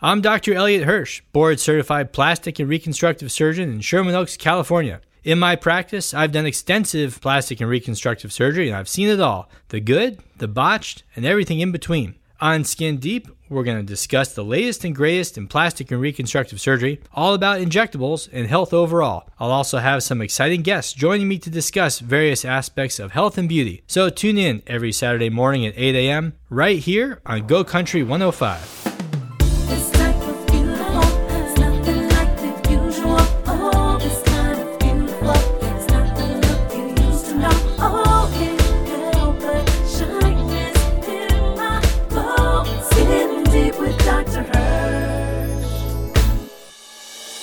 [0.00, 0.54] I'm Dr.
[0.54, 5.00] Elliot Hirsch, board certified plastic and reconstructive surgeon in Sherman Oaks, California.
[5.24, 9.50] In my practice, I've done extensive plastic and reconstructive surgery and I've seen it all
[9.70, 12.14] the good, the botched, and everything in between.
[12.40, 16.60] On Skin Deep, we're going to discuss the latest and greatest in plastic and reconstructive
[16.60, 19.28] surgery, all about injectables and health overall.
[19.40, 23.48] I'll also have some exciting guests joining me to discuss various aspects of health and
[23.48, 23.82] beauty.
[23.88, 26.34] So tune in every Saturday morning at 8 a.m.
[26.50, 28.87] right here on Go Country 105.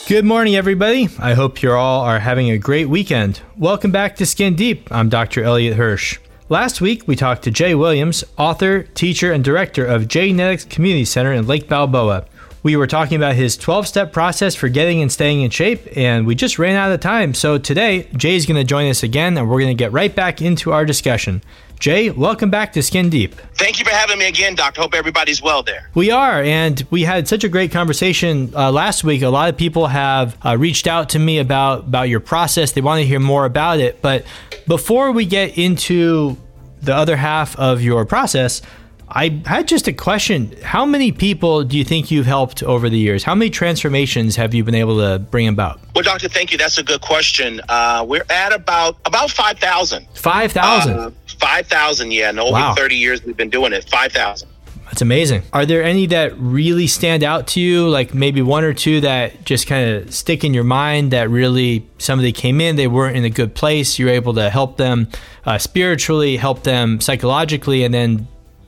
[0.08, 1.10] Good morning, everybody.
[1.20, 3.42] I hope you all are having a great weekend.
[3.58, 4.88] Welcome back to Skin Deep.
[4.92, 5.44] I'm Dr.
[5.44, 6.20] Elliot Hirsch.
[6.48, 11.34] Last week, we talked to Jay Williams, author, teacher, and director of J-Netics Community Center
[11.34, 12.26] in Lake Balboa.
[12.66, 16.26] We were talking about his 12 step process for getting and staying in shape, and
[16.26, 17.36] we just ran out of time.
[17.36, 20.42] So today, Jay's going to join us again, and we're going to get right back
[20.42, 21.44] into our discussion.
[21.80, 23.36] Jay, welcome back to Skin Deep.
[23.54, 24.82] Thank you for having me again, Doctor.
[24.82, 25.92] Hope everybody's well there.
[25.94, 29.22] We are, and we had such a great conversation uh, last week.
[29.22, 32.72] A lot of people have uh, reached out to me about about your process.
[32.72, 34.02] They want to hear more about it.
[34.02, 34.26] But
[34.66, 36.36] before we get into
[36.82, 38.64] the other half of your process,
[39.08, 40.56] I had just a question.
[40.64, 43.24] How many people do you think you've helped over the years?
[43.24, 45.80] How many transformations have you been able to bring about?
[45.94, 46.58] Well, Doctor, thank you.
[46.58, 47.62] That's a good question.
[47.70, 50.08] Uh, we're at about about five thousand.
[50.16, 50.98] Five thousand.
[50.98, 52.12] Uh, five thousand.
[52.12, 52.74] Yeah, in over Wow.
[52.76, 53.88] thirty years we've been doing it.
[53.90, 54.50] Five thousand.
[54.86, 55.42] That's amazing.
[55.52, 57.88] Are there any that really stand out to you?
[57.90, 61.88] Like maybe one or two that just kind of stick in your mind that really
[61.98, 63.98] somebody came in, they weren't in a good place.
[64.00, 65.10] You're able to help them
[65.44, 68.28] uh, spiritually, help them psychologically, and then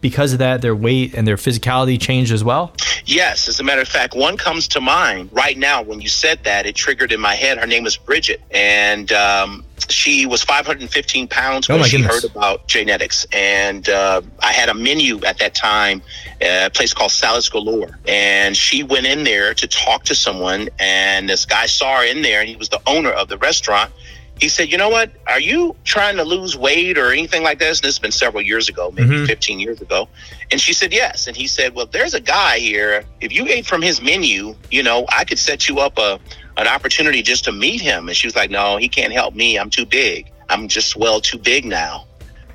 [0.09, 2.71] because of that, their weight and their physicality changed as well.
[3.05, 5.81] Yes, as a matter of fact, one comes to mind right now.
[5.81, 7.57] When you said that, it triggered in my head.
[7.57, 12.23] Her name is Bridget, and um, she was 515 pounds Oh, when my she goodness.
[12.23, 13.25] heard about J-Netics.
[13.33, 16.01] And uh, I had a menu at that time,
[16.41, 21.29] a place called Salads Galore, and she went in there to talk to someone, and
[21.29, 23.91] this guy saw her in there, and he was the owner of the restaurant.
[24.39, 25.11] He said, "You know what?
[25.27, 28.69] Are you trying to lose weight or anything like this?" This has been several years
[28.69, 29.27] ago, maybe Mhm.
[29.27, 30.07] 15 years ago.
[30.51, 33.03] And she said, "Yes." And he said, "Well, there's a guy here.
[33.21, 36.19] If you ate from his menu, you know, I could set you up a
[36.57, 39.57] an opportunity just to meet him." And she was like, "No, he can't help me.
[39.57, 40.27] I'm too big.
[40.49, 42.05] I'm just well too big now."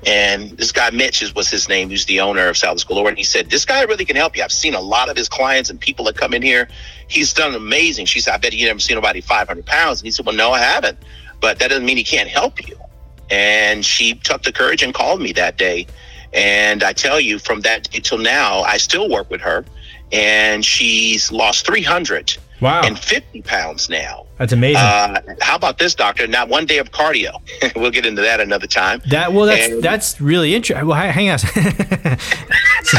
[0.05, 3.17] And this guy Mitch is was his name, who's the owner of Salads Galore, and
[3.17, 4.43] he said, "This guy really can help you.
[4.43, 6.67] I've seen a lot of his clients and people that come in here.
[7.07, 10.11] He's done amazing." She said, "I bet you never seen nobody 500 pounds." And he
[10.11, 10.97] said, "Well, no, I haven't,
[11.43, 12.75] but that doesn't mean he can't help you."
[13.29, 15.85] And she took the courage and called me that day.
[16.33, 19.63] And I tell you, from that day till now, I still work with her,
[20.11, 24.25] and she's lost 300 Wow, and 50 pounds now.
[24.37, 24.77] that's amazing.
[24.81, 26.25] Uh, how about this, doctor?
[26.27, 27.31] Not one day of cardio.
[27.75, 29.01] we'll get into that another time.
[29.09, 30.87] That well, that's And- that's really interesting.
[30.87, 31.37] Well, hang on.
[32.83, 32.97] so,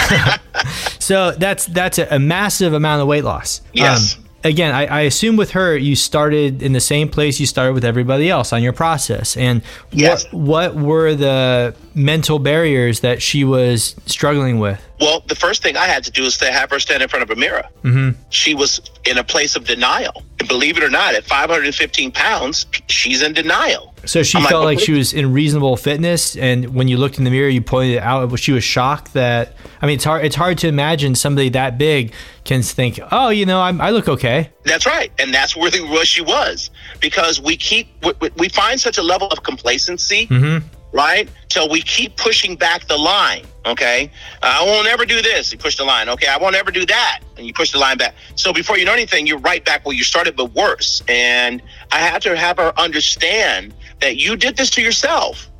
[0.99, 3.63] so that's that's a, a massive amount of weight loss.
[3.73, 4.17] Yes.
[4.17, 7.73] Um, again, I, I assume with her, you started in the same place you started
[7.73, 9.37] with everybody else on your process.
[9.37, 10.27] And Yes.
[10.33, 14.81] what what were the mental barriers that she was struggling with?
[15.01, 17.23] Well, the first thing I had to do is to have her stand in front
[17.23, 17.65] of a mirror.
[17.83, 20.23] hmm She was in a place of denial.
[20.45, 23.95] And believe it or not, at 515 pounds, she's in denial.
[24.05, 24.85] So she I'm felt like okay.
[24.85, 28.03] she was in reasonable fitness, and when you looked in the mirror, you pointed it
[28.03, 28.39] out.
[28.39, 29.57] She was shocked that.
[29.81, 30.23] I mean, it's hard.
[30.23, 32.13] It's hard to imagine somebody that big
[32.45, 36.05] can think, "Oh, you know, I'm, I look okay." That's right, and that's really where
[36.05, 36.69] she was
[37.01, 37.89] because we keep
[38.21, 40.59] we, we- find such a level of complacency, hmm
[40.95, 41.29] right?
[41.51, 43.45] So we keep pushing back the line.
[43.67, 44.11] Okay,
[44.43, 45.51] uh, I won't ever do this.
[45.53, 46.09] You push the line.
[46.09, 48.15] Okay, I won't ever do that, and you push the line back.
[48.37, 51.03] So before you know anything, you're right back where you started, but worse.
[51.09, 55.51] And I had to have her understand that you did this to yourself,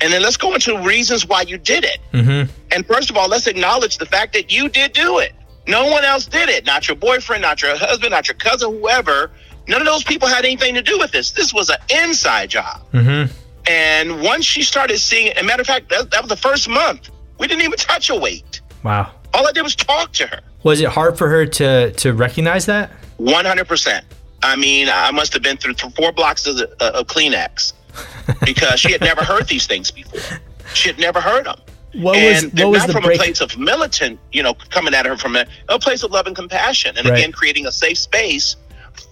[0.00, 1.98] and then let's go into reasons why you did it.
[2.12, 5.32] hmm And first of all, let's acknowledge the fact that you did do it.
[5.66, 6.64] No one else did it.
[6.64, 9.32] Not your boyfriend, not your husband, not your cousin, whoever.
[9.66, 11.32] None of those people had anything to do with this.
[11.32, 12.82] This was an inside job.
[12.92, 13.24] hmm
[13.68, 17.10] And once she started seeing a matter of fact, that, that was the first month.
[17.38, 18.60] We didn't even touch her weight.
[18.84, 19.10] Wow.
[19.34, 20.40] All I did was talk to her.
[20.62, 22.90] Was it hard for her to to recognize that?
[23.20, 24.02] 100%.
[24.42, 27.72] I mean, I must have been through th- four blocks of, uh, of Kleenex
[28.44, 30.38] because she had never heard these things before.
[30.74, 31.58] She had never heard them.
[31.94, 33.16] What was and what was not the from break?
[33.18, 36.26] a place of militant, you know, coming at her from a, a place of love
[36.26, 37.18] and compassion, and Right.
[37.18, 38.56] again creating a safe space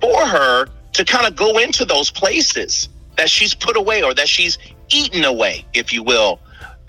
[0.01, 4.29] for her to kind of go into those places that she's put away or that
[4.29, 4.59] she's
[4.89, 6.41] eaten away, if you will,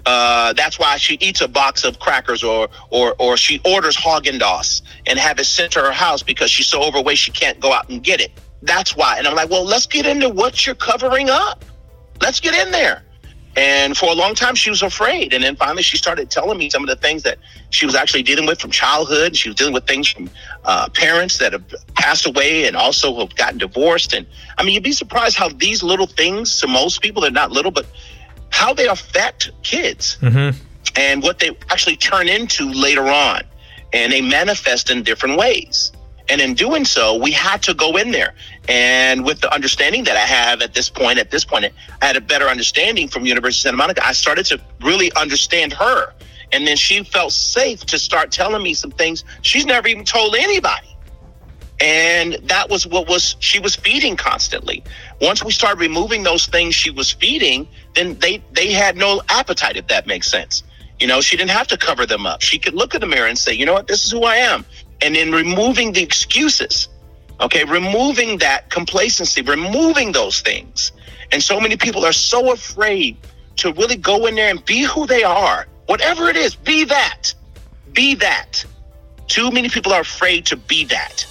[0.05, 4.39] Uh, that's why she eats a box of crackers or or or she orders Haagen
[4.39, 7.73] Dazs and have it sent to her house because she's so overweight she can't go
[7.73, 8.31] out and get it.
[8.61, 9.17] That's why.
[9.17, 11.65] And I'm like, well, let's get into what you're covering up.
[12.21, 13.04] Let's get in there.
[13.57, 15.33] And for a long time, she was afraid.
[15.33, 17.37] And then finally, she started telling me some of the things that
[17.69, 19.35] she was actually dealing with from childhood.
[19.35, 20.29] She was dealing with things from
[20.65, 21.63] uh, parents that have
[21.93, 24.13] passed away and also have gotten divorced.
[24.13, 24.25] And
[24.57, 27.71] I mean, you'd be surprised how these little things, to most people, they're not little,
[27.71, 27.85] but
[28.49, 30.57] how they affect kids Mm-hmm.
[30.97, 33.41] and what they actually turn into later on.
[33.93, 35.93] And they manifest in different ways.
[36.29, 38.33] And in doing so, we had to go in there.
[38.67, 41.65] And with the understanding that I have at this point, at this point,
[42.01, 44.05] I had a better understanding from University of Santa Monica.
[44.05, 46.13] I started to really understand her.
[46.51, 50.35] And then she felt safe to start telling me some things she's never even told
[50.35, 50.87] anybody.
[51.81, 54.83] And that was what was she was feeding constantly.
[55.19, 59.75] Once we started removing those things she was feeding, then they they had no appetite
[59.75, 60.63] if that makes sense.
[60.99, 62.41] You know, she didn't have to cover them up.
[62.41, 63.87] She could look in the mirror and say, "You know what?
[63.87, 64.65] This is who I am."
[65.05, 66.89] And in removing the excuses.
[67.39, 70.93] Okay, removing that complacency, removing those things.
[71.31, 73.17] And so many people are so afraid
[73.57, 75.67] to really go in there and be who they are.
[75.85, 77.35] Whatever it is, be that.
[77.93, 78.65] Be that.
[79.27, 81.27] Too many people are afraid to be that.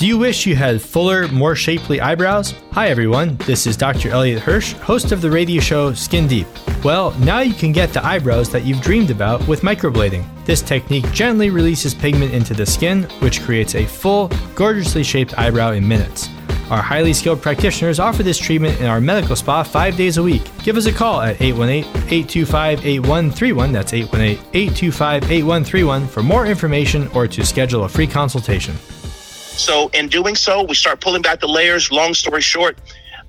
[0.00, 2.54] Do you wish you had fuller, more shapely eyebrows?
[2.72, 4.08] Hi everyone, this is Dr.
[4.08, 6.46] Elliot Hirsch, host of the radio show Skin Deep.
[6.82, 10.24] Well, now you can get the eyebrows that you've dreamed about with microblading.
[10.46, 15.72] This technique gently releases pigment into the skin, which creates a full, gorgeously shaped eyebrow
[15.72, 16.30] in minutes.
[16.70, 20.50] Our highly skilled practitioners offer this treatment in our medical spa five days a week.
[20.62, 23.72] Give us a call at 818 825 8131.
[23.72, 28.74] That's 818 825 8131 for more information or to schedule a free consultation.
[29.60, 31.92] So in doing so, we start pulling back the layers.
[31.92, 32.78] Long story short,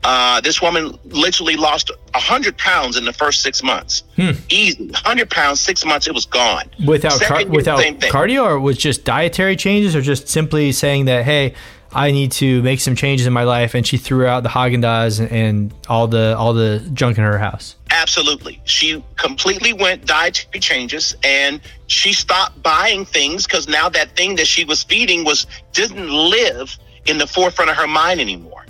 [0.04, 4.04] uh, this woman literally lost hundred pounds in the first six months.
[4.50, 6.64] Easy, hundred pounds, six months, it was gone.
[6.86, 7.80] Without car- Second year, without
[8.12, 11.54] cardio, or was just dietary changes, or just simply saying that hey,
[11.94, 14.82] I need to make some changes in my life, and she threw out the Haagen
[14.82, 17.76] Dazs and, and all the all the junk in her house.
[17.92, 18.62] Absolutely.
[18.64, 24.48] She completely went dietary changes and she stopped buying things because now that thing that
[24.48, 28.66] she was feeding was didn't live in the forefront of her mind anymore.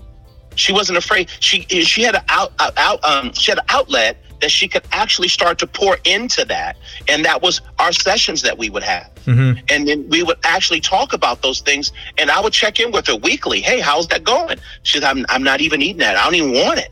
[0.56, 1.30] She wasn't afraid.
[1.40, 5.28] She she had an out, out, um she had an outlet that she could actually
[5.28, 6.76] start to pour into that,
[7.08, 9.10] and that was our sessions that we would have.
[9.26, 9.64] Mm-hmm.
[9.70, 13.08] And then we would actually talk about those things, and I would check in with
[13.08, 13.62] her weekly.
[13.62, 14.58] Hey, how's that going?
[14.84, 16.18] She's, I'm, I'm not even eating that.
[16.18, 16.92] I don't even want it.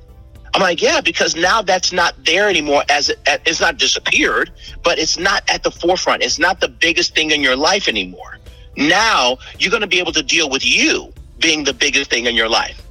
[0.53, 2.83] I'm like, yeah, because now that's not there anymore.
[2.89, 4.51] As it, it's not disappeared,
[4.83, 6.23] but it's not at the forefront.
[6.23, 8.37] It's not the biggest thing in your life anymore.
[8.75, 12.35] Now you're going to be able to deal with you being the biggest thing in
[12.35, 12.81] your life.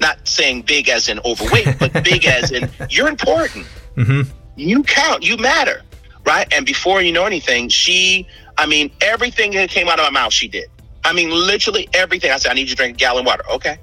[0.00, 3.66] Not saying big as in overweight, but big as in you're important.
[3.96, 4.30] Mm-hmm.
[4.56, 5.24] You count.
[5.24, 5.82] You matter,
[6.26, 6.52] right?
[6.52, 8.26] And before you know anything, she,
[8.58, 10.68] I mean, everything that came out of my mouth, she did.
[11.04, 12.30] I mean, literally everything.
[12.30, 13.44] I said, I need you to drink a gallon of water.
[13.50, 13.78] Okay.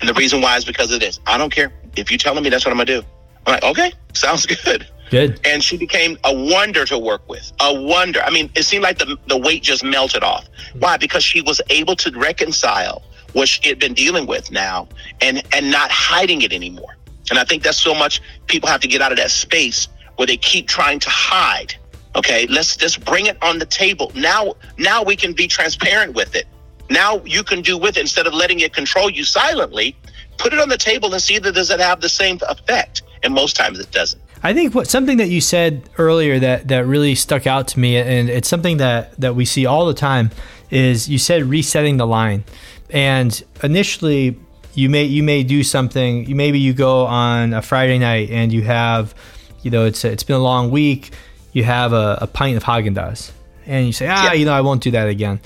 [0.00, 1.20] And the reason why is because of this.
[1.26, 1.72] I don't care.
[1.96, 3.06] If you're telling me that's what I'm going to do.
[3.46, 4.86] I'm like, okay, sounds good.
[5.10, 5.40] Good.
[5.44, 7.52] And she became a wonder to work with.
[7.60, 8.20] A wonder.
[8.22, 10.48] I mean, it seemed like the, the weight just melted off.
[10.78, 10.96] Why?
[10.96, 13.02] Because she was able to reconcile
[13.32, 14.88] what she had been dealing with now
[15.20, 16.96] and, and not hiding it anymore.
[17.30, 20.26] And I think that's so much people have to get out of that space where
[20.26, 21.74] they keep trying to hide.
[22.16, 24.10] Okay, let's just bring it on the table.
[24.14, 26.46] Now, now we can be transparent with it.
[26.90, 29.96] Now you can do with it instead of letting it control you silently.
[30.38, 33.02] Put it on the table and see that does it have the same effect.
[33.22, 34.20] And most times it doesn't.
[34.42, 37.96] I think what something that you said earlier that that really stuck out to me,
[37.98, 40.30] and it's something that that we see all the time,
[40.70, 42.44] is you said resetting the line,
[42.88, 44.38] and initially
[44.74, 46.24] you may you may do something.
[46.24, 49.14] You maybe you go on a Friday night and you have,
[49.62, 51.12] you know, it's it's been a long week.
[51.52, 53.32] You have a, a pint of Haagen Dazs,
[53.66, 54.32] and you say, ah, Yeah.
[54.32, 55.40] you know, I won't do that again.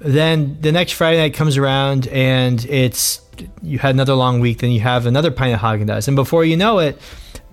[0.00, 3.20] Then the next Friday night comes around and it's
[3.62, 4.58] you had another long week.
[4.58, 6.98] Then you have another pint of Haagen Dazs, and before you know it,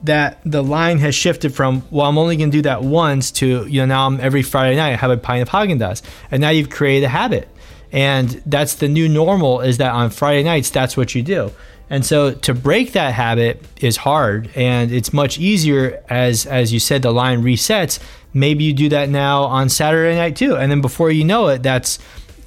[0.04, 3.68] that the line has shifted from well, I'm only going to do that once to
[3.68, 6.01] you know now I'm every Friday night I have a pint of Haagen Dazs,
[6.32, 7.50] and now you've created a habit,
[7.92, 9.62] and that's the new normal.
[9.62, 11.51] Is that on Friday nights that's what you do,
[11.89, 16.80] and so to break that habit is hard, and it's much easier as as you
[16.80, 18.00] said the line resets.
[18.34, 21.63] Maybe you do that now on Saturday night too, and then before you know it,
[21.63, 21.98] that's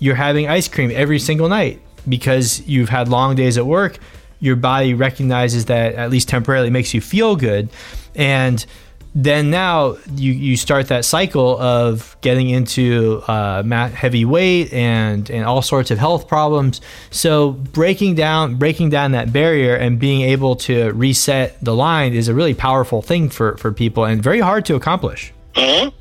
[0.00, 3.98] you're having ice cream every single night because you've had long days at work
[4.40, 7.68] your body recognizes that at least temporarily makes you feel good
[8.16, 8.66] and
[9.14, 15.44] then now you, you start that cycle of getting into uh, heavy weight and, and
[15.44, 16.80] all sorts of health problems.
[17.10, 22.28] So breaking down breaking down that barrier and being able to reset the line is
[22.28, 25.32] a really powerful thing for, for people and very hard to accomplish.
[25.56, 25.92] Mhm.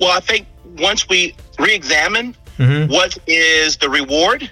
[0.00, 0.46] Well, I think
[0.78, 2.88] once we re-examine Mhm.
[2.88, 4.50] what is the reward,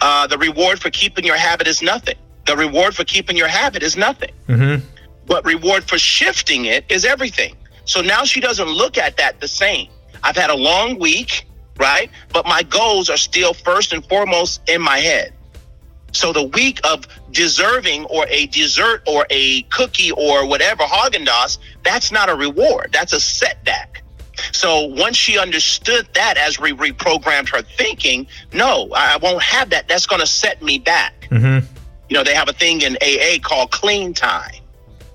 [0.00, 2.16] uh, the reward for keeping your habit is nothing.
[2.46, 4.30] The reward for keeping your habit is nothing.
[4.48, 4.84] Mm-hmm.
[5.26, 7.56] But reward for shifting it is everything.
[7.84, 9.88] So now she doesn't look at that the same.
[10.22, 12.10] I've had a long week, right?
[12.32, 15.32] But my goals are still first and foremost in my head.
[16.12, 22.10] So the week of deserving or a dessert or a cookie or whatever Haagen-Dazs, that's
[22.10, 22.90] not a reward.
[22.92, 24.02] That's a setback.
[24.52, 29.88] So once she understood that as we reprogrammed her thinking, no, I won't have that.
[29.88, 31.28] That's going to set me back.
[31.30, 31.66] Mm-hmm.
[32.08, 34.54] You know, they have a thing in AA called clean time,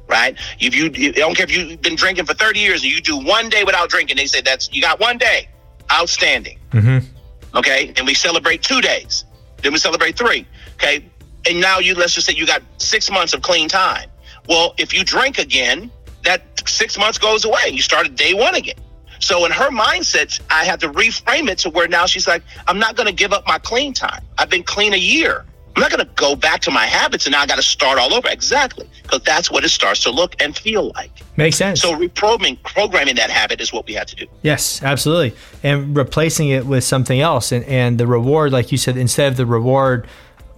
[0.07, 0.37] right?
[0.59, 3.01] If you, you I don't care if you've been drinking for 30 years and you
[3.01, 5.47] do one day without drinking, they say that's, you got one day.
[5.91, 6.57] Outstanding.
[6.71, 7.57] Mm-hmm.
[7.57, 7.93] Okay.
[7.97, 9.25] And we celebrate two days.
[9.61, 10.45] Then we celebrate three.
[10.75, 11.05] Okay.
[11.47, 14.09] And now you, let's just say you got six months of clean time.
[14.47, 15.91] Well, if you drink again,
[16.23, 17.69] that six months goes away.
[17.69, 18.75] You start at day one again.
[19.21, 22.79] So in her mindset, I had to reframe it to where now she's like, I'm
[22.79, 24.23] not going to give up my clean time.
[24.37, 25.45] I've been clean a year.
[25.75, 27.97] I'm not going to go back to my habits and now I got to start
[27.97, 28.27] all over.
[28.27, 28.89] Exactly.
[29.03, 31.11] Because that's what it starts to look and feel like.
[31.37, 31.81] Makes sense.
[31.81, 34.25] So reprogramming programming that habit is what we had to do.
[34.41, 35.37] Yes, absolutely.
[35.63, 37.53] And replacing it with something else.
[37.53, 40.07] And, and the reward, like you said, instead of the reward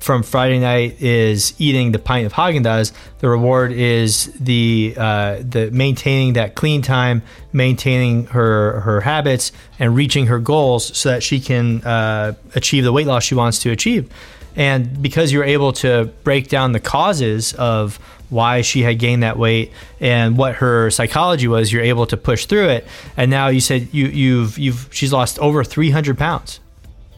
[0.03, 5.37] from Friday night is eating the pint of Haagen Dazs, the reward is the uh,
[5.39, 7.21] the maintaining that clean time,
[7.53, 12.91] maintaining her her habits, and reaching her goals so that she can uh, achieve the
[12.91, 14.11] weight loss she wants to achieve.
[14.57, 17.95] And because you're able to break down the causes of
[18.29, 22.45] why she had gained that weight and what her psychology was, you're able to push
[22.45, 22.87] through it.
[23.15, 26.59] And now you said you, you've you've she's lost over 300 pounds.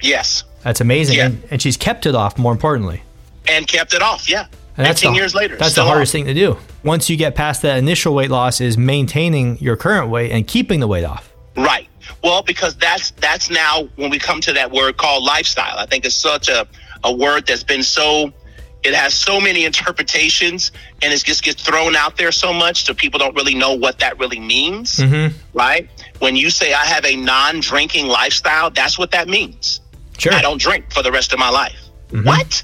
[0.05, 0.43] Yes.
[0.63, 1.25] That's amazing, Yeah.
[1.27, 2.38] and, and she's kept it off.
[2.38, 3.03] More importantly,
[3.47, 4.29] And kept it off.
[4.29, 4.47] Yeah.
[4.77, 5.55] and that's 15 the, years later.
[5.57, 6.13] That's the hardest off.
[6.13, 6.57] thing to do.
[6.83, 10.79] Once you get past that initial weight loss, is maintaining your current weight and keeping
[10.79, 11.31] the weight off.
[11.55, 11.88] Right.
[12.24, 15.77] Well, because that's that's now when we come to that word called lifestyle.
[15.77, 16.67] I think it's such a,
[17.03, 18.33] a word that's been so
[18.83, 20.71] it has so many interpretations
[21.01, 23.97] and it just gets thrown out there so much so people don't really know what
[24.00, 24.97] that really means.
[24.97, 25.35] Mm-hmm.
[25.53, 25.89] Right?
[26.19, 29.81] When you say I have a non-drinking lifestyle, that's what that means.
[30.17, 30.34] Sure.
[30.34, 31.79] I don't drink for the rest of my life.
[32.10, 32.25] Mm-hmm.
[32.25, 32.63] What?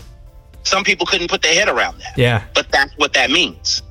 [0.64, 2.18] Some people couldn't put their head around that.
[2.18, 2.44] Yeah.
[2.54, 3.82] But that's what that means.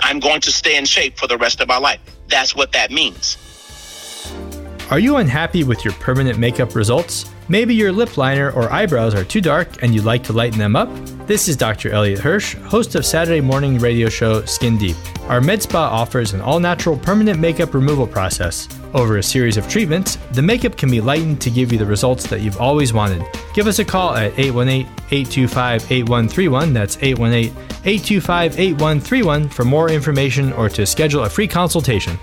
[0.00, 2.00] I'm going to stay in shape for the rest of my life.
[2.28, 3.36] That's what that means.
[4.90, 7.30] Are you unhappy with your permanent makeup results?
[7.48, 10.74] Maybe your lip liner or eyebrows are too dark and you'd like to lighten them
[10.74, 10.88] up?
[11.26, 11.90] This is Dr.
[11.90, 14.96] Elliot Hirsch, host of Saturday morning radio show Skin Deep.
[15.28, 18.68] Our med spa offers an all natural permanent makeup removal process.
[18.92, 22.26] Over a series of treatments, the makeup can be lightened to give you the results
[22.26, 23.24] that you've always wanted.
[23.54, 26.72] Give us a call at 818 825 8131.
[26.72, 27.50] That's 818
[27.84, 32.18] 825 8131 for more information or to schedule a free consultation.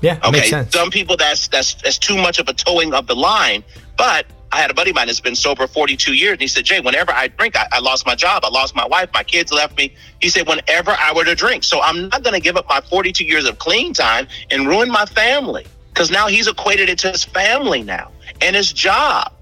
[0.00, 0.72] Yeah, Okay, makes sense.
[0.74, 3.64] some people that's that's that's too much of a towing of the line.
[3.96, 6.64] But I had a buddy of mine that's been sober 42 years, and he said,
[6.64, 9.50] Jay, whenever I drink, I, I lost my job, I lost my wife, my kids
[9.50, 9.92] left me.
[10.20, 12.80] He said, whenever I were to drink, so I'm not going to give up my
[12.80, 17.10] 42 years of clean time and ruin my family because now he's equated it to
[17.10, 19.32] his family now and his job,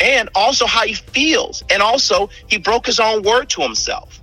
[0.00, 4.20] and also how he feels, and also he broke his own word to himself.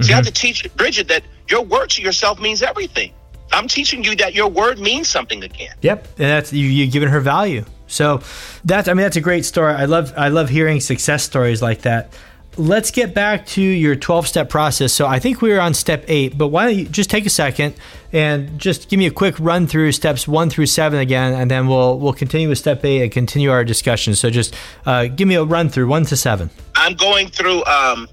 [0.00, 3.14] So you have to teach Bridget that your word to yourself means everything.
[3.50, 5.74] I'm teaching you that your word means something again.
[5.80, 7.64] Yep, and that's you, you've given her value.
[7.90, 8.22] So
[8.64, 9.74] that's I mean that's a great story.
[9.74, 12.12] I love I love hearing success stories like that.
[12.56, 14.92] Let's get back to your 12 step process.
[14.92, 17.30] So I think we were on step eight, but why don't you just take a
[17.30, 17.74] second
[18.12, 21.68] and just give me a quick run through steps one through seven again, and then
[21.68, 24.14] we'll we'll continue with step eight and continue our discussion.
[24.14, 24.54] So just
[24.86, 26.50] uh, give me a run through one to seven.
[26.74, 27.64] I'm going through.
[27.64, 28.08] Um,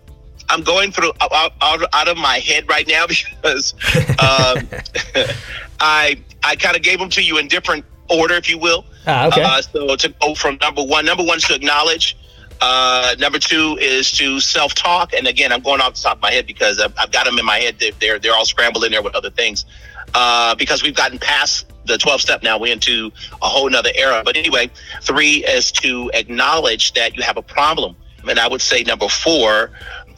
[0.49, 3.73] I'm going through out, out, out of my head right now because
[4.19, 4.67] um,
[5.79, 8.85] I I kind of gave them to you in different order, if you will.
[9.05, 9.43] Ah, okay.
[9.43, 12.17] Uh, so to go from number one, number one is to acknowledge.
[12.59, 16.21] Uh, number two is to self talk, and again, I'm going off the top of
[16.21, 17.75] my head because I've, I've got them in my head.
[17.79, 19.65] They're they're, they're all scrambled in there with other things.
[20.13, 23.11] Uh, because we've gotten past the 12 step now, we're into
[23.41, 24.21] a whole nother era.
[24.23, 24.71] But anyway,
[25.01, 27.95] three is to acknowledge that you have a problem,
[28.27, 29.71] and I would say number four,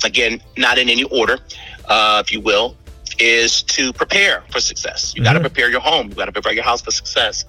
[0.03, 1.39] again, not in any order,
[1.85, 2.75] uh, if you will,
[3.19, 5.13] is to prepare for success.
[5.15, 6.09] You got to prepare your home.
[6.09, 7.45] You got to prepare your house for success.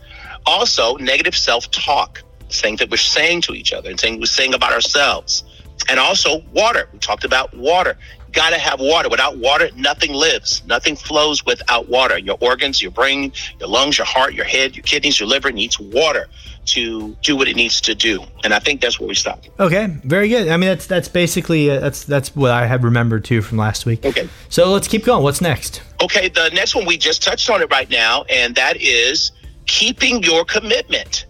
[0.50, 4.72] Also, negative self-talk, things that we're saying to each other and things we're saying about
[4.72, 5.44] ourselves.
[5.88, 6.88] And also water.
[6.92, 7.96] We talked about water.
[8.32, 9.08] got to have water.
[9.08, 10.62] Without water, nothing lives.
[10.66, 12.18] Nothing flows without water.
[12.18, 15.78] Your organs, your brain, your lungs, your heart, your head, your kidneys, your liver needs
[15.78, 16.26] water
[16.66, 18.24] to do what it needs to do.
[18.42, 19.44] And I think that's where we stop.
[19.60, 20.48] Okay, very good.
[20.48, 23.86] I mean, that's that's basically uh, that's that's what I have remembered too from last
[23.86, 24.04] week.
[24.04, 24.28] Okay.
[24.48, 25.22] So let's keep going.
[25.22, 25.80] What's next?
[26.02, 29.30] Okay, the next one we just touched on it right now, and that is
[29.70, 31.26] keeping your commitment.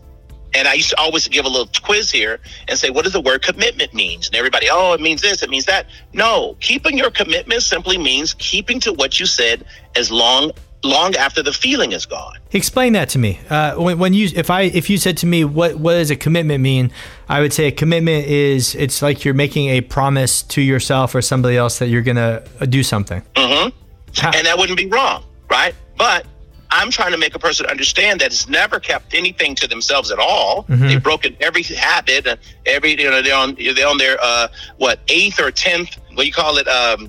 [0.54, 3.20] And I used to always give a little quiz here and say, what does the
[3.20, 4.26] word commitment means?
[4.26, 5.87] And everybody, oh, it means this, it means that.
[6.12, 10.50] No, keeping your commitment simply means keeping to what you said as long
[10.82, 12.38] long after the feeling is gone.
[12.52, 13.38] Explain that to me.
[13.50, 16.16] Uh, when, when you, if I, if you said to me, what what does a
[16.16, 16.90] commitment mean?
[17.28, 21.20] I would say a commitment is it's like you're making a promise to yourself or
[21.23, 23.23] somebody else that you're gonna do something.
[23.37, 23.68] hmm
[24.16, 25.75] Ha- And that wouldn't be wrong, right?
[25.99, 26.25] But
[26.72, 30.18] I'm trying to make a person understand that it's never kept anything to themselves at
[30.18, 30.66] all.
[30.88, 34.48] They've broken every habit and every you know they're on they're on their uh
[34.78, 37.08] what eighth or tenth what do you call it um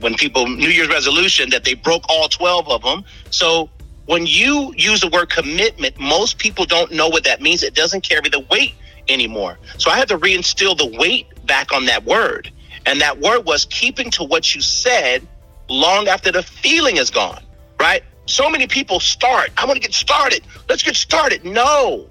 [0.00, 3.04] when people New Year's resolution that they broke all twelve of them.
[3.30, 3.68] So
[4.06, 7.62] when you use the word commitment, most people don't know what that means.
[7.62, 8.74] It doesn't carry the weight
[9.08, 9.58] anymore.
[9.78, 12.50] So I had to reinstill the weight back on that word.
[12.86, 15.26] And that word was keeping to what you said
[15.68, 17.42] long after the feeling is gone,
[17.80, 18.02] right?
[18.26, 19.50] So many people start.
[19.58, 20.42] I want to get started.
[20.68, 21.44] Let's get started.
[21.44, 22.08] No,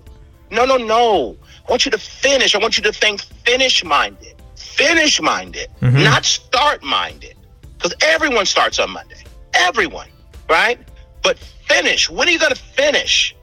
[0.51, 1.37] no, no, no.
[1.67, 2.53] I want you to finish.
[2.55, 6.03] I want you to think finish minded, finish minded, mm-hmm.
[6.03, 7.35] not start minded.
[7.77, 9.23] Because everyone starts on Monday.
[9.53, 10.07] Everyone,
[10.49, 10.79] right?
[11.23, 12.09] But finish.
[12.09, 13.35] When are you going to finish?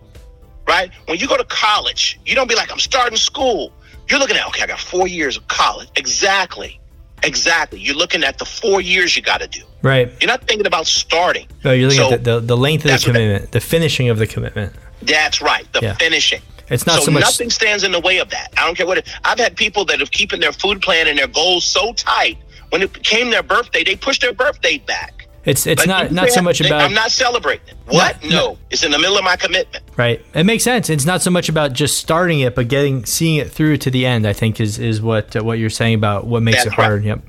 [0.67, 0.91] Right?
[1.07, 3.73] When you go to college, you don't be like, I'm starting school.
[4.09, 5.89] You're looking at, okay, I got four years of college.
[5.97, 6.79] Exactly.
[7.23, 7.81] Exactly.
[7.81, 9.63] You're looking at the four years you got to do.
[9.83, 10.11] Right.
[10.21, 11.47] You're not thinking about starting.
[11.65, 13.61] No, you're looking So, at the, the, the length of the what that- commitment, the
[13.61, 14.73] finishing of the commitment.
[15.03, 15.71] That's right.
[15.73, 15.95] The Yeah.
[15.95, 16.43] finishing.
[16.71, 18.53] It's not so, so much- nothing stands in the way of that.
[18.57, 21.19] I don't care what it, I've had people that have keeping their food plan and
[21.19, 22.37] their goals so tight.
[22.71, 25.18] When it came their birthday, they pushed their birthday back.
[25.49, 27.77] It's it's Like, not not so much about I'm not celebrating it.
[27.87, 28.23] What?
[28.23, 28.59] No, No, no.
[28.71, 29.83] It's in the middle of my commitment.
[29.97, 30.25] right.
[30.35, 30.91] It makes sense.
[30.91, 34.05] It's not so much about just starting it, but getting seeing it through to the
[34.07, 34.27] end.
[34.27, 36.99] I think is is what uh, what you're saying about what makes That's it hard.
[37.01, 37.07] right.
[37.07, 37.21] Yep.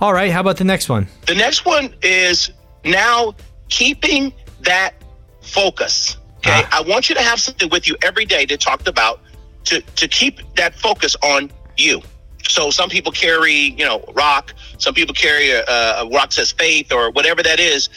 [0.00, 0.30] All right.
[0.30, 1.08] How about the next one?
[1.26, 2.50] The next one is
[2.84, 3.34] now
[3.68, 4.92] keeping that
[5.40, 6.16] focus.
[6.38, 6.50] Okay.
[6.66, 6.78] Ah.
[6.78, 9.20] I want you to have something with you every day that talked about
[9.64, 12.02] to, to keep that focus on you.
[12.48, 14.54] So some people carry, you know, rock.
[14.78, 17.88] Some people carry a, a rock says faith or whatever that is.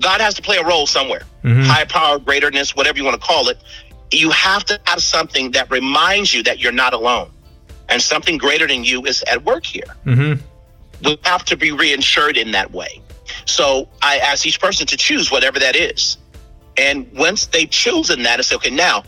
[0.00, 1.22] God has to play a role somewhere.
[1.42, 3.58] High power, greaterness, whatever you want to call it.
[4.10, 7.30] You have to have something that reminds you that you're not alone.
[7.88, 10.40] And something greater than you is at work here Mm-hmm.
[11.04, 13.00] we have to be reinsured in that way.
[13.44, 16.16] So I ask each person to choose whatever that is.
[16.76, 19.04] And once they've chosen that, I say, okay, now,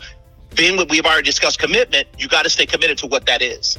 [0.55, 3.77] being what we've already discussed commitment, you got to stay committed to what that is.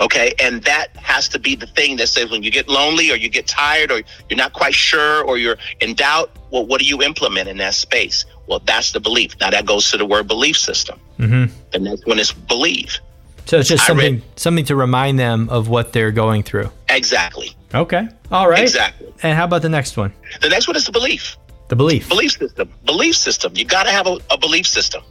[0.00, 0.34] Okay.
[0.42, 3.28] And that has to be the thing that says when you get lonely or you
[3.28, 7.02] get tired or you're not quite sure or you're in doubt, well, what do you
[7.02, 8.24] implement in that space?
[8.46, 9.34] Well, that's the belief.
[9.40, 10.98] Now that goes to the word belief system.
[11.18, 11.54] Mm-hmm.
[11.72, 12.98] The next one is believe.
[13.46, 16.70] So it's just something read- something to remind them of what they're going through.
[16.88, 17.54] Exactly.
[17.74, 18.08] Okay.
[18.32, 18.62] All right.
[18.62, 19.12] Exactly.
[19.22, 20.12] And how about the next one?
[20.40, 21.36] The next one is the belief.
[21.68, 22.08] The belief.
[22.08, 25.02] belief system belief system you got to have a, a belief system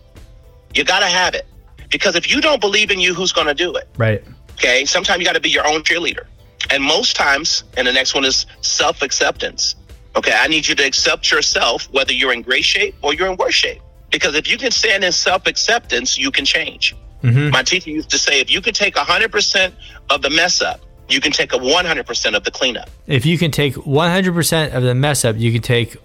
[0.76, 1.48] you got to have it
[1.90, 4.24] because if you don't believe in you who's going to do it Right.
[4.56, 6.26] Okay sometimes you got to be your own cheerleader
[6.72, 9.76] and most times and the next one is self-acceptance
[10.16, 13.38] okay i need you to accept yourself whether you're in great shape or you're in
[13.38, 17.52] worse shape because if you can stand in self-acceptance you can change Mm-hmm.
[17.52, 19.72] my teacher used to say if you can take 100%
[20.10, 23.50] of the mess up you can take a 100% of the cleanup If you can
[23.50, 25.96] take 100% of the mess up, you can take.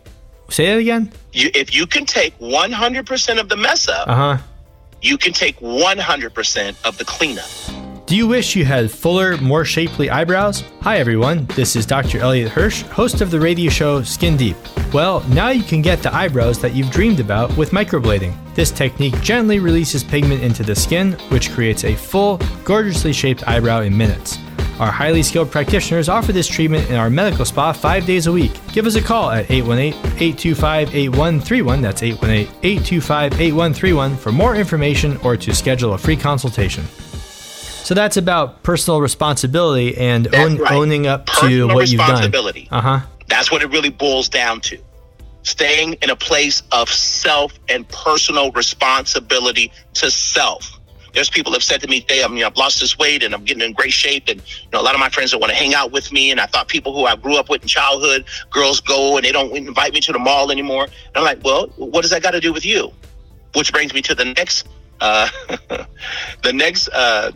[0.49, 1.13] Say that again.
[1.33, 4.37] you, if you can take 100% of the mess up Uh huh.
[5.03, 7.88] you can take 100% of the cleanup.
[8.09, 10.65] Do you wish you had fuller, more shapely eyebrows?
[10.81, 12.21] Hi everyone, this is Dr.
[12.21, 14.57] Elliot Hirsch, host of the radio show Skin Deep.
[14.95, 18.33] Well, now you can get the eyebrows that you've dreamed about with microblading.
[18.55, 23.83] This technique gently releases pigment into the skin, which creates a full, gorgeously shaped eyebrow
[23.83, 24.39] in minutes.
[24.81, 28.59] Our highly skilled practitioners offer this treatment in our medical spa five days a week.
[28.73, 31.83] Give us a call at 818 825 8131.
[31.83, 36.87] That's 818 825 8131 for more information or to schedule a free consultation.
[37.89, 40.73] So that's about personal responsibility and own, right.
[40.73, 42.11] owning up to what you've done.
[42.11, 42.69] responsibility.
[42.71, 43.01] Uh huh.
[43.29, 44.79] That's what it really boils down to.
[45.43, 50.79] Staying in a place of self and personal responsibility to self.
[51.15, 53.33] There's people have said to me, "Hey, I'm, you know, I've lost this weight and
[53.35, 55.53] I'm getting in great shape." And you know, a lot of my friends that want
[55.53, 57.69] to hang out with me, and I thought people who I grew up with in
[57.69, 60.85] childhood, girls go and they don't invite me to the mall anymore.
[60.85, 62.93] And I'm like, "Well, what does that got to do with you?"
[63.55, 64.69] Which brings me to the next,
[65.01, 65.31] uh,
[66.43, 67.33] the next uh,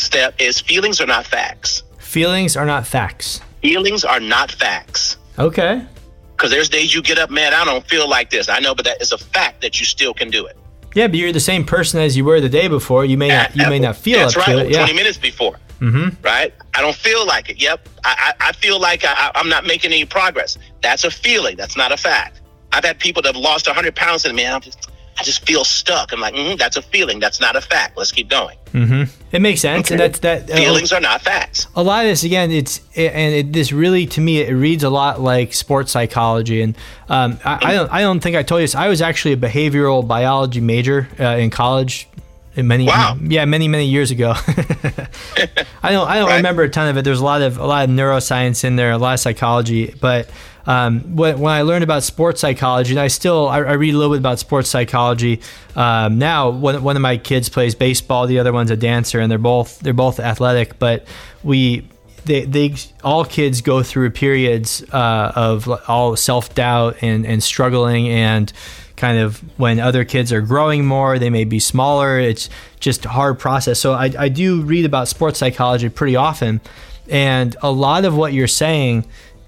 [0.00, 1.82] step is feelings are not facts.
[1.98, 3.40] Feelings are not facts.
[3.62, 5.16] Feelings are not facts.
[5.38, 5.84] Okay.
[6.32, 8.48] Because there's days you get up, man, I don't feel like this.
[8.48, 10.56] I know, but that is a fact that you still can do it.
[10.94, 13.04] Yeah, but you're the same person as you were the day before.
[13.04, 14.54] You may not you may not feel That's up right.
[14.54, 14.70] to it.
[14.70, 14.78] Yeah.
[14.78, 15.56] 20 minutes before.
[15.80, 16.20] Mm-hmm.
[16.22, 16.52] Right?
[16.74, 17.60] I don't feel like it.
[17.60, 17.88] Yep.
[18.04, 20.58] I, I, I feel like I, I'm not making any progress.
[20.82, 21.56] That's a feeling.
[21.56, 22.40] That's not a fact.
[22.72, 25.64] I've had people that have lost 100 pounds and man, I'm just, I just feel
[25.64, 26.12] stuck.
[26.12, 27.20] I'm like, mm that's a feeling.
[27.20, 27.96] That's not a fact.
[27.96, 28.56] Let's keep going.
[28.72, 29.02] Mm-hmm.
[29.32, 30.50] It makes sense, and that's that.
[30.50, 31.66] uh, Feelings are not facts.
[31.76, 34.90] a lot of this again it's and it, this really to me it reads a
[34.90, 36.76] lot like sports psychology and
[37.08, 39.36] um, I, I don't I don't think I told you this I was actually a
[39.36, 42.08] behavioral biology major uh, in college
[42.56, 43.16] many Wow.
[43.22, 44.32] yeah many many years ago
[45.82, 46.36] I don't I don't Right.
[46.36, 48.90] remember a ton of it there's a lot of a lot of neuroscience in there
[48.92, 50.28] a lot of psychology but
[50.66, 53.96] um, when, when I learned about sports psychology, and I still I, I read a
[53.96, 55.40] little bit about sports psychology
[55.74, 56.50] um, now.
[56.50, 59.80] One, one of my kids plays baseball, the other one's a dancer, and they're both
[59.80, 60.78] they're both athletic.
[60.78, 61.06] But
[61.42, 61.88] we
[62.26, 68.08] they, they all kids go through periods uh, of all self doubt and, and struggling
[68.10, 68.52] and
[69.00, 73.08] kind of when other kids are growing more they may be smaller it's just a
[73.08, 76.60] hard process so I, I do read about sports psychology pretty often
[77.08, 79.06] and a lot of what you're saying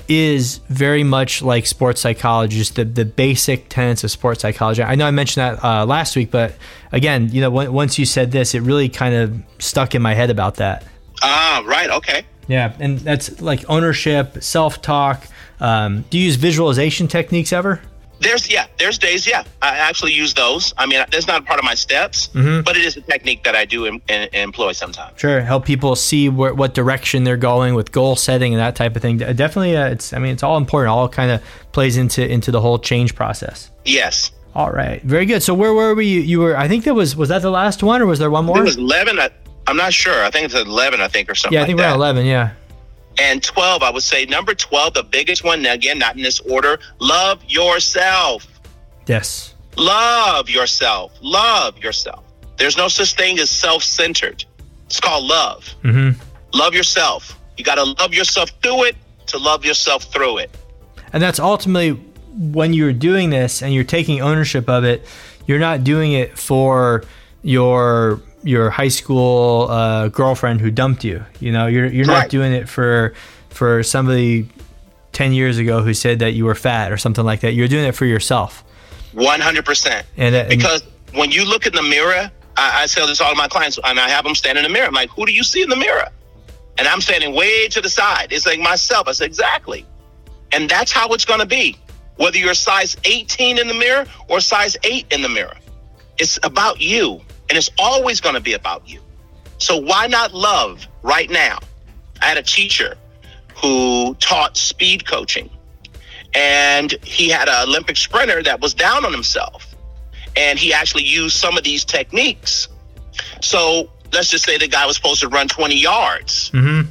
[0.09, 4.83] is very much like sports psychology, just the, the basic tenets of sports psychology.
[4.83, 6.55] I know I mentioned that uh, last week, but
[6.91, 10.15] again, you know, when, once you said this, it really kind of stuck in my
[10.15, 10.85] head about that.
[11.23, 11.88] Ah, right.
[11.88, 12.25] Okay.
[12.49, 15.27] Yeah, and that's like ownership, self talk.
[15.61, 17.81] Um, do you use visualization techniques ever?
[18.23, 19.43] There's yeah, there's days yeah.
[19.61, 20.73] I actually use those.
[20.79, 22.65] I mean, that's not part of my steps, Mhm.
[22.65, 25.19] but it is a technique that I do em- em- employ sometimes.
[25.21, 28.95] Sure, help people see where, what direction they're going with goal setting and that type
[28.97, 29.19] of thing.
[29.19, 30.91] Definitely, uh, it's I mean, it's all important.
[30.91, 31.41] All kind of
[31.73, 33.71] plays into into the whole change process.
[33.85, 35.43] Yes, All right, very good.
[35.43, 36.07] So where were we?
[36.07, 36.57] You, you were.
[36.57, 38.59] I think that was was that the last one, or was there one more?
[38.59, 39.19] it was eleven.
[39.19, 39.31] I,
[39.67, 40.23] I'm not sure.
[40.25, 41.01] I think it's eleven.
[41.01, 41.57] I think or something.
[41.57, 42.27] yeah, I think like we're at eleven.
[42.27, 42.51] Yeah.
[43.18, 45.62] And twelve, I would say number twelve, the biggest one.
[45.62, 46.79] Now, again, not in this order.
[46.98, 48.46] Love yourself.
[49.07, 49.55] Yes.
[49.77, 51.12] Love yourself.
[51.20, 52.25] Love yourself.
[52.57, 54.44] There's no such thing as self-centered.
[54.87, 55.68] It's called love.
[55.83, 56.20] Mm-hmm.
[56.55, 57.38] Love yourself.
[57.57, 58.96] You got to love yourself through it
[59.27, 60.51] to love yourself through it.
[61.12, 61.92] And that's ultimately
[62.35, 65.07] when you're doing this and you're taking ownership of it.
[65.46, 67.05] You're not doing it for
[67.42, 71.25] your your high school uh, girlfriend who dumped you.
[71.41, 73.15] You know, you're you're not doing it for
[73.51, 74.49] for somebody
[75.13, 77.53] ten years ago who said that you were fat or something like that.
[77.53, 78.65] You're doing it for yourself.
[79.15, 80.03] 100%.
[80.17, 83.25] And, uh, and Because when you look in the mirror, I, I tell this to
[83.25, 84.87] all of my clients, and I have them stand in the mirror.
[84.87, 86.09] I'm like, who do you see in the mirror?
[86.79, 88.29] And I'm standing way to the side.
[88.33, 89.09] It's like myself.
[89.09, 89.87] I said, exactly.
[90.53, 91.77] And that's how it's going to be.
[92.17, 95.57] Whether you're size 18 in the mirror or size 8 in the mirror,
[96.19, 97.21] it's about you.
[97.53, 98.99] And it's always going to be about you.
[99.59, 101.59] So why not love right now?
[102.23, 102.97] I had a teacher
[103.55, 105.51] who taught speed coaching
[106.33, 109.75] and he had an Olympic sprinter that was down on himself.
[110.35, 112.69] And he actually used some of these techniques.
[113.43, 116.49] So let's just say the guy was supposed to run 20 yards.
[116.55, 116.87] Mhm.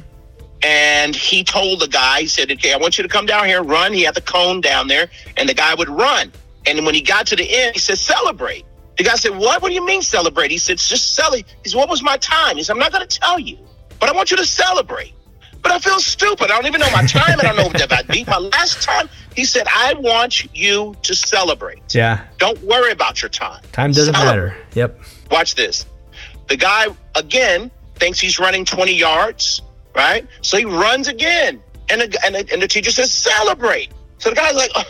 [0.62, 3.64] And he told the guy, he said, Okay, I want you to come down here,
[3.64, 3.92] run.
[3.92, 6.30] He had the cone down there, and the guy would run.
[6.66, 8.64] And when he got to the end, he said, Celebrate.
[8.98, 9.62] The guy said, What?
[9.62, 10.50] What do you mean celebrate?
[10.50, 11.46] He said, Just celebrate.
[11.62, 12.56] He said, What was my time?
[12.56, 13.58] He said, I'm not going to tell you,
[13.98, 15.14] but I want you to celebrate.
[15.62, 16.50] But I feel stupid.
[16.50, 17.38] I don't even know my time.
[17.38, 19.08] I don't know if I beat my last time.
[19.36, 21.94] He said, I want you to celebrate.
[21.94, 23.62] yeah, Don't worry about your time.
[23.70, 24.48] time doesn't Celebrate.
[24.50, 24.56] matter.
[24.74, 25.00] Yep.
[25.30, 25.86] Watch this.
[26.48, 29.62] The guy, again, thinks he's running 20 yards,
[29.94, 30.26] right?
[30.40, 31.62] So he runs again.
[31.88, 33.92] And the, and the, and the teacher says, celebrate.
[34.18, 34.84] So the guy's like, oh,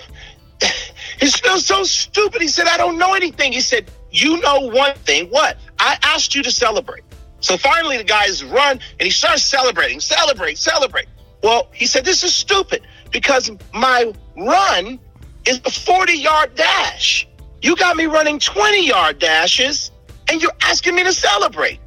[1.22, 2.42] he feels so stupid.
[2.42, 3.52] He said, I don't know anything.
[3.52, 5.28] He said, You know one thing.
[5.28, 5.56] What?
[5.78, 7.04] I asked you to celebrate.
[7.38, 11.06] So finally, the guys run and he starts celebrating, celebrate, celebrate.
[11.40, 12.82] Well, he said, This is stupid
[13.12, 14.98] because my run
[15.46, 17.28] is a 40 yard dash.
[17.60, 19.92] You got me running 20 yard dashes
[20.28, 21.78] and you're asking me to celebrate.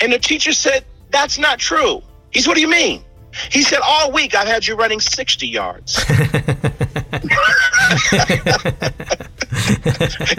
[0.00, 2.00] And the teacher said, That's not true.
[2.30, 3.02] He said, What do you mean?
[3.50, 6.00] He said, All week I've had you running 60 yards.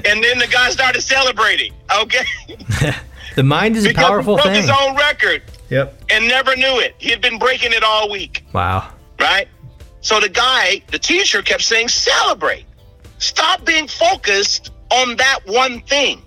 [0.05, 1.73] and then the guy started celebrating.
[1.97, 2.25] Okay.
[3.35, 4.61] the mind is a powerful he broke thing.
[4.61, 6.03] his own record Yep.
[6.11, 6.95] and never knew it.
[6.97, 8.89] He had been breaking it all week, Wow.
[9.19, 9.47] right?
[10.01, 12.65] So the guy, the teacher kept saying, celebrate.
[13.19, 16.21] Stop being focused on that one thing.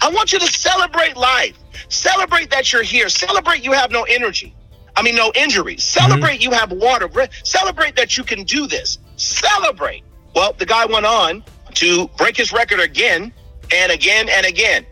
[0.00, 1.56] I want you to celebrate life.
[1.88, 3.08] Celebrate that you're here.
[3.08, 4.54] Celebrate you have no energy.
[4.96, 5.80] I mean, no injuries.
[5.80, 6.00] Mm-hmm.
[6.10, 7.08] Celebrate you have water.
[7.44, 8.98] Celebrate that you can do this.
[9.16, 10.02] Celebrate.
[10.34, 13.32] Well, the guy went on to break his record again
[13.74, 14.86] and again and again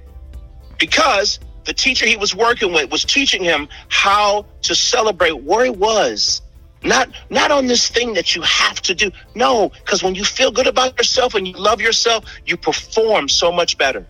[0.79, 5.71] because the teacher he was working with was teaching him how to celebrate where he
[5.71, 6.41] was
[6.83, 9.11] Not not on this thing that you have to do.
[9.35, 13.53] No, because when you feel good about yourself and you love yourself, you perform so
[13.53, 14.07] much better.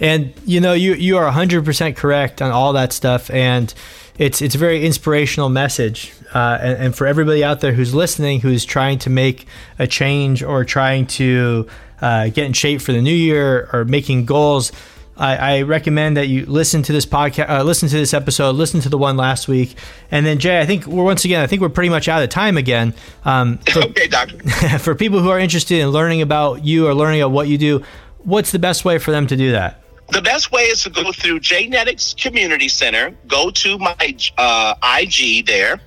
[0.00, 3.72] And you know, you you are 100% correct on all that stuff and
[4.18, 6.12] it's it's a very inspirational message.
[6.32, 9.46] Uh, and, and for everybody out there who's listening who's trying to make
[9.78, 11.66] a change or trying to
[12.00, 14.72] uh, get in shape for the new year or making goals,
[15.16, 18.80] I, I recommend that you listen to this podcast, uh, listen to this episode, listen
[18.80, 19.76] to the one last week,
[20.10, 20.60] and then Jay.
[20.60, 21.40] I think we're once again.
[21.40, 22.94] I think we're pretty much out of time again.
[23.24, 24.38] Um, for, okay, doctor.
[24.78, 27.82] for people who are interested in learning about you or learning about what you do,
[28.18, 29.83] what's the best way for them to do that?
[30.10, 33.10] The best way is to go through J-Netics Community Center.
[33.26, 35.80] Go to my uh, IG there.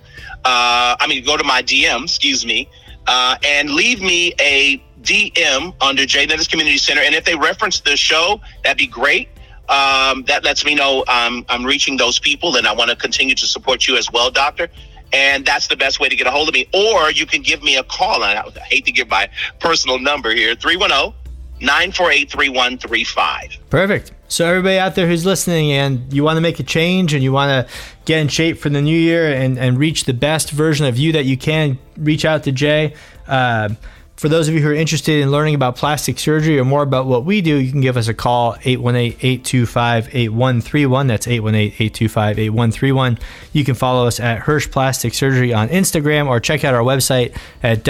[0.43, 2.69] Uh, I mean, go to my DM, excuse me,
[3.05, 7.01] uh, and leave me a DM under J-Netics Community Center.
[7.01, 9.29] And if they reference the show, that'd be great.
[9.69, 13.35] Um, that lets me know um, I'm reaching those people, and I want to continue
[13.35, 14.69] to support you as well, Doctor.
[15.13, 16.67] And that's the best way to get a hold of me.
[16.73, 18.23] Or you can give me a call.
[18.23, 21.13] I hate to give my personal number here 310
[21.59, 23.57] 948 3135.
[23.69, 24.11] Perfect.
[24.27, 27.31] So everybody out there who's listening and you want to make a change and you
[27.31, 27.73] want to
[28.05, 31.13] get in shape for the new year and, and reach the best version of you
[31.13, 32.93] that you can, reach out to Jay.
[33.27, 33.69] Uh,
[34.17, 37.05] for those of you who are interested in learning about plastic surgery or more about
[37.05, 41.07] what we do, you can give us a call 818-825-8131.
[41.07, 43.21] That's 818-825-8131.
[43.53, 47.37] You can follow us at Hirsch Plastic Surgery on Instagram or check out our website
[47.61, 47.83] at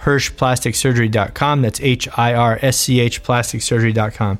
[0.00, 1.62] www.hirschplasticsurgery.com.
[1.62, 4.38] That's H I R S C H plasticsurgery.com.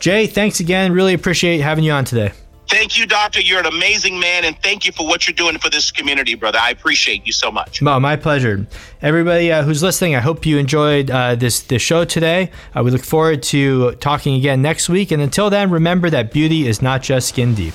[0.00, 0.92] Jay, thanks again.
[0.92, 2.32] Really appreciate having you on today.
[2.66, 3.40] Thank you, Doctor.
[3.40, 6.58] You're an amazing man, and thank you for what you're doing for this community, brother.
[6.60, 7.82] I appreciate you so much.
[7.82, 8.66] Well, my pleasure.
[9.02, 12.50] Everybody uh, who's listening, I hope you enjoyed uh, this this show today.
[12.74, 16.66] Uh, we look forward to talking again next week, and until then, remember that beauty
[16.66, 17.74] is not just skin deep.